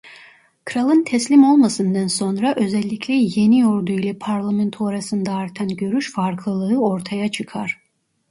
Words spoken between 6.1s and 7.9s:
farklılığı ortaya çıkar.